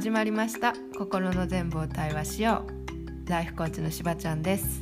[0.00, 0.72] 始まりました。
[0.96, 2.64] 心の全部を対話しよ
[3.26, 3.30] う。
[3.30, 4.80] ライフコーチのしばちゃんです。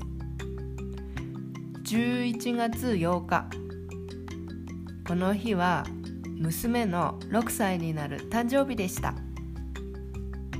[1.83, 3.51] 11月8日。
[5.05, 5.85] この日は
[6.37, 9.17] 娘の6歳になる誕生日でした。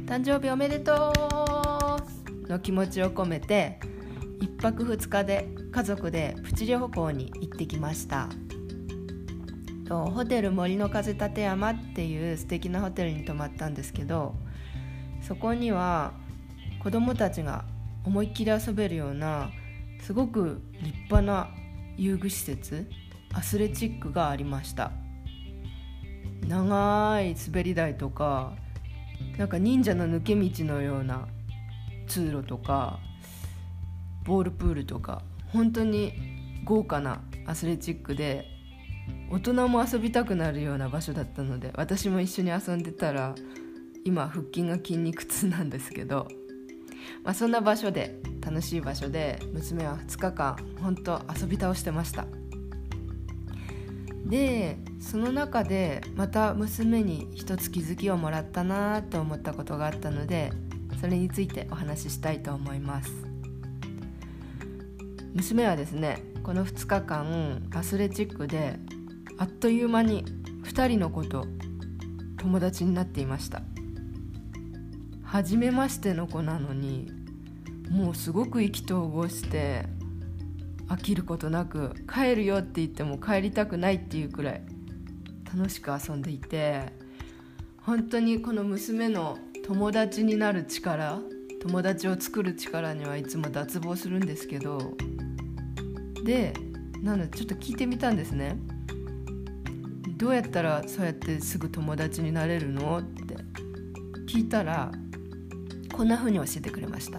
[0.07, 1.13] 誕生日おめでと
[2.45, 2.51] う。
[2.51, 3.79] の気持ちを込めて
[4.41, 8.29] 1泊2日で家族でプチ旅行に行ってきました。
[9.89, 14.35] ホテル森の風立山っていう素敵なホテルに泊まったんですけど
[15.29, 16.15] そこには
[16.83, 17.67] 子供たちが
[18.05, 19.51] 思いっきり遊べるような
[20.01, 21.51] すごく立派な
[21.99, 22.91] 遊具施設
[23.35, 24.91] アスレチックがありました。
[26.47, 28.55] 長い滑り台とか
[29.37, 31.29] なんか忍者の抜け道のような
[32.07, 32.99] 通路とか
[34.25, 35.23] ボールプールとか
[35.53, 36.15] 本当に
[36.65, 38.47] 豪華なアスレチックで
[39.31, 43.35] 大人も遊びたくなるような場所だったので私も一緒に遊んでたら
[44.09, 46.29] 今腹筋が筋肉痛なんですけど、
[47.25, 52.25] まあ、そんな場所で楽しい場所で娘は2日間本当遊び倒してました。
[54.25, 60.53] でその中でまた娘に一つ気づきをもらったなと思ったことがあったので
[61.03, 63.13] それについてお話ししたいと思います。
[65.35, 68.79] 娘はですねこの2日間アスレチックで
[69.37, 70.25] あっという間に
[70.65, 71.45] 2人の子と
[72.39, 73.61] 友達になっていました。
[75.31, 77.13] 初めましての子なのに
[77.91, 79.85] もうすごく意気投合して
[80.89, 84.63] 飽きることなく帰るよって言っても帰りたくないっていうくらい
[85.55, 86.93] 楽しく遊んでいて
[87.83, 91.21] 本当にこの娘の友達になる力
[91.61, 94.95] 友達を作る力にはいつも脱帽するんですけど
[96.25, 96.55] で
[97.03, 98.57] なのでちょっと聞いてみたんですね。
[100.17, 102.99] どうやったらそうやってすぐ友達になれるの？
[102.99, 103.37] って
[104.27, 104.91] 聞いたら
[105.99, 107.19] こんな風に教えてくれました。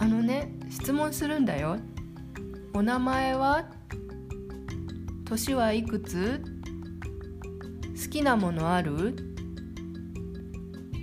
[0.00, 1.78] あのね質問するんだよ。
[2.74, 3.66] お名前は？
[5.24, 6.42] 年はいくつ？
[8.04, 9.14] 好きなものある？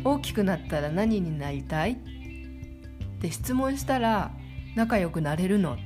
[0.03, 1.94] 大きくなったら何になりたい？
[1.94, 1.97] っ
[3.22, 4.34] て質問したら
[4.75, 5.75] 仲良くなれるの？
[5.75, 5.78] っ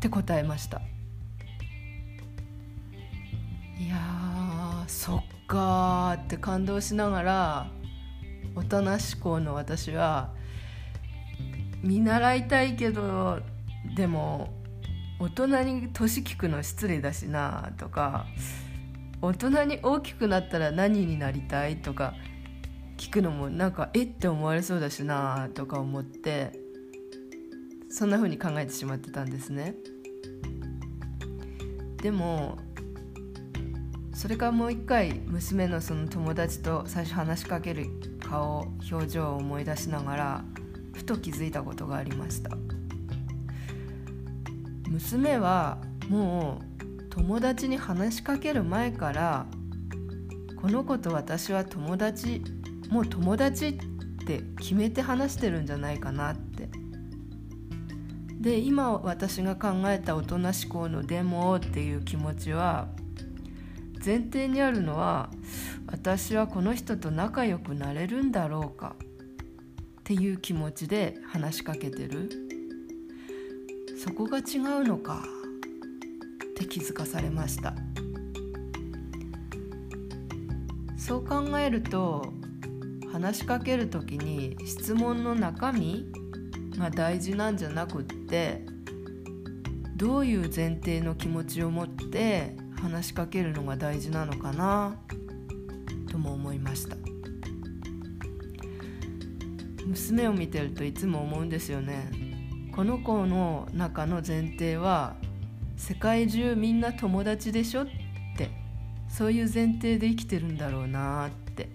[0.00, 0.82] て答えました。
[3.80, 7.70] いやそっかって感動しながら
[8.54, 10.32] 大人志向の私は
[11.82, 13.40] 見習いたいけど
[13.94, 14.52] でも
[15.20, 18.26] 大人に年聞くの失礼だしなとか
[19.20, 22.14] 大人に大きくなったら何になりたいとか
[22.96, 26.52] 聞くのもなんかえって思われそうだしなとか思って
[27.90, 29.74] そんな風に考えてしまってたんですね。
[32.02, 32.58] でも
[34.12, 37.86] それからもう一回娘のその友達と最初話しかける
[38.28, 40.44] 顔表情を思い出しながら
[40.92, 42.50] ふと気づいたことがありました。
[44.88, 45.78] 娘は
[46.08, 49.46] もう友達に話しかける前から
[50.56, 52.42] この子と私は友達
[52.90, 53.72] もう友達っ
[54.26, 56.68] て決めて話してるんじゃないかなって。
[58.40, 62.88] で今私が考えた大人志向の「でも」っていう気持ちは
[64.04, 65.30] 前提にあるのは
[65.86, 68.96] 私はこの人と仲良くなれるんだろうか
[70.00, 72.30] っていう気持ちで話しかけてる。
[73.98, 75.24] そこが違うのか
[76.44, 77.74] って気づかされました。
[80.96, 82.32] そう考えると
[83.12, 86.06] 話しかける時に質問の中身
[86.78, 88.64] が大事なんじゃなくって
[89.96, 94.96] どういう前提の気持ちを持って話しかけるのが大事なのかな
[96.10, 96.96] とも思いました。
[99.86, 102.10] 娘を見てるといつも思うんですよね。
[102.74, 105.16] この子の中の前提は
[105.76, 107.86] 世界中みんな友達でしょっ
[108.36, 108.50] て
[109.08, 111.68] そういう前提で生きてるんだろうなって。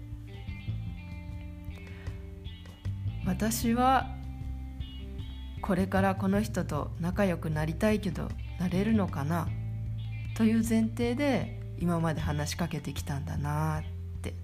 [3.26, 4.14] 私は
[5.62, 8.28] これからこの人と仲良くなりたいけど
[8.60, 9.48] なれるのかな
[10.34, 13.82] という前提で今まで話しかけてきたんだなっ
[14.20, 14.34] て。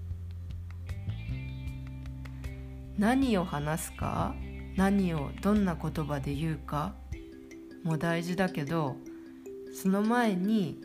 [2.97, 4.35] 何を話すか
[4.77, 6.93] 何をどんな言葉で言うか
[7.83, 8.95] も大事だけど
[9.73, 10.79] その前に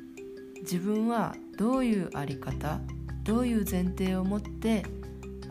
[0.62, 2.81] 自分はどういうあり方
[3.23, 4.85] どういう前提を持って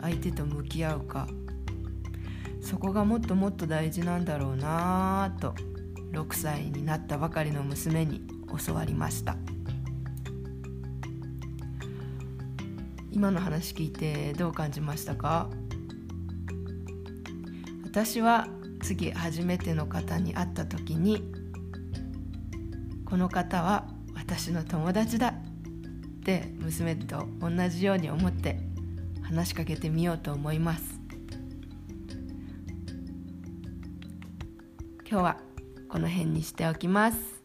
[0.00, 1.26] 相手と向き合うか。
[2.60, 5.54] そこがもっともっと大事なんだろうなぁと
[6.10, 8.35] 6歳になったばかりの娘に。
[8.66, 9.36] 教わりました。
[13.10, 15.48] 今の話聞いてどう感じましたか？
[17.84, 18.46] 私は
[18.82, 21.22] 次初めての方に会った時に
[23.06, 25.34] この方は私の友達だっ
[26.24, 28.60] て娘と同じように思って
[29.22, 31.00] 話しかけてみようと思います。
[35.08, 35.36] 今日は
[35.88, 37.35] この辺にしておきます。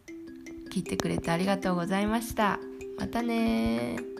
[0.71, 2.59] 聞いてくれてありがとうございました。
[2.97, 4.10] またね